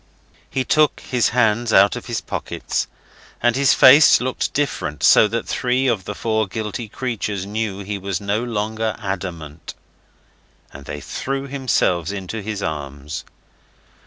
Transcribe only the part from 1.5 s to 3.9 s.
out of his pockets, and his